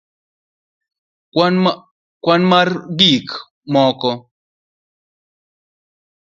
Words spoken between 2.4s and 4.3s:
mar gik moko?